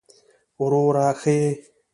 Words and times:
وروره 0.61 1.07
ښه 1.19 1.31
يې! 1.41 1.49